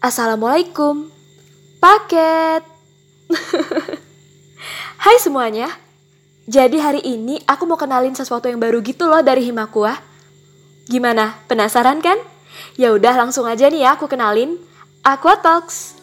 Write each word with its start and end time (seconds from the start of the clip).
Assalamualaikum. 0.00 1.12
Paket. 1.84 2.64
Hai 5.04 5.20
semuanya. 5.20 5.68
Jadi 6.48 6.80
hari 6.80 7.04
ini 7.04 7.44
aku 7.44 7.68
mau 7.68 7.76
kenalin 7.76 8.16
sesuatu 8.16 8.48
yang 8.48 8.56
baru 8.56 8.80
gitu 8.80 9.04
loh 9.04 9.20
dari 9.20 9.44
Himakua. 9.44 10.00
Gimana? 10.88 11.36
Penasaran 11.44 12.00
kan? 12.00 12.16
Ya 12.80 12.96
udah 12.96 13.20
langsung 13.20 13.44
aja 13.44 13.68
nih 13.68 13.84
ya 13.84 14.00
aku 14.00 14.08
kenalin. 14.08 14.56
Aqua 15.04 15.36
Talks. 15.36 16.00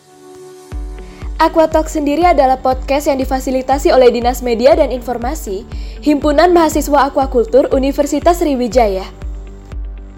Aqua 1.42 1.66
Talks 1.66 1.98
sendiri 1.98 2.30
adalah 2.30 2.62
podcast 2.62 3.10
yang 3.10 3.18
difasilitasi 3.18 3.90
oleh 3.90 4.14
Dinas 4.14 4.46
Media 4.46 4.78
dan 4.78 4.94
Informasi, 4.94 5.66
Himpunan 6.06 6.54
Mahasiswa 6.54 7.10
Aquakultur 7.10 7.74
Universitas 7.74 8.38
Sriwijaya. 8.38 9.27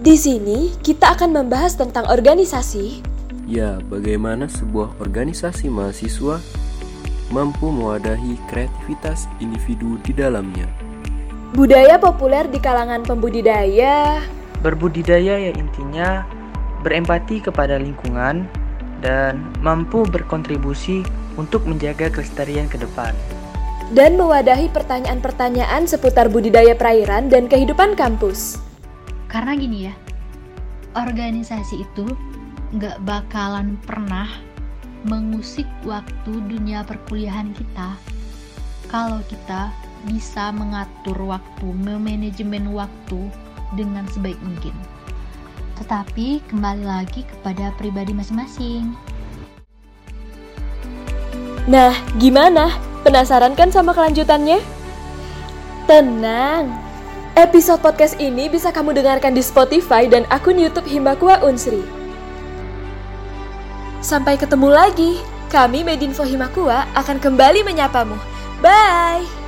Di 0.00 0.16
sini 0.16 0.72
kita 0.80 1.12
akan 1.12 1.36
membahas 1.36 1.76
tentang 1.76 2.08
organisasi, 2.08 3.04
Ya, 3.44 3.82
bagaimana 3.84 4.48
sebuah 4.48 4.96
organisasi 5.02 5.68
mahasiswa 5.68 6.40
mampu 7.28 7.68
mewadahi 7.68 8.40
kreativitas 8.48 9.28
individu 9.44 10.00
di 10.00 10.16
dalamnya. 10.16 10.64
budaya 11.52 12.00
populer 12.00 12.48
di 12.48 12.56
kalangan 12.62 13.04
pembudidaya, 13.04 14.24
Berbudidaya 14.64 15.36
ya 15.36 15.52
intinya 15.52 16.24
berempati 16.80 17.44
kepada 17.44 17.76
lingkungan 17.76 18.48
dan 19.04 19.52
mampu 19.60 20.08
berkontribusi 20.08 21.04
untuk 21.36 21.68
menjaga 21.68 22.08
kelestarian 22.08 22.72
ke 22.72 22.80
depan. 22.80 23.12
dan 23.90 24.16
mewadahi 24.16 24.70
pertanyaan-pertanyaan 24.72 25.84
seputar 25.84 26.30
budidaya 26.32 26.72
perairan 26.78 27.26
dan 27.28 27.50
kehidupan 27.50 27.98
kampus. 27.98 28.69
Karena 29.30 29.54
gini 29.54 29.86
ya, 29.86 29.94
organisasi 30.98 31.86
itu 31.86 32.06
nggak 32.74 32.98
bakalan 33.06 33.78
pernah 33.86 34.26
mengusik 35.06 35.66
waktu 35.86 36.32
dunia 36.50 36.82
perkuliahan 36.84 37.54
kita 37.54 37.94
kalau 38.90 39.22
kita 39.30 39.70
bisa 40.10 40.50
mengatur 40.50 41.14
waktu, 41.22 41.66
memanajemen 41.78 42.74
waktu 42.74 43.30
dengan 43.78 44.02
sebaik 44.10 44.36
mungkin. 44.42 44.74
Tetapi 45.78 46.42
kembali 46.50 46.84
lagi 46.84 47.22
kepada 47.22 47.70
pribadi 47.78 48.10
masing-masing. 48.10 48.92
Nah, 51.70 51.94
gimana? 52.18 52.74
Penasaran 53.06 53.54
kan 53.54 53.70
sama 53.70 53.94
kelanjutannya? 53.94 54.58
Tenang. 55.86 56.89
Episode 57.40 57.80
podcast 57.80 58.20
ini 58.20 58.52
bisa 58.52 58.68
kamu 58.68 59.00
dengarkan 59.00 59.32
di 59.32 59.40
Spotify 59.40 60.04
dan 60.04 60.28
akun 60.28 60.60
YouTube 60.60 60.84
Himbakua 60.84 61.40
Unsri. 61.40 61.80
Sampai 64.04 64.36
ketemu 64.36 64.68
lagi. 64.68 65.16
Kami 65.48 65.80
Medinfo 65.80 66.20
Himakua 66.20 66.84
akan 66.92 67.16
kembali 67.16 67.64
menyapamu. 67.64 68.20
Bye. 68.60 69.39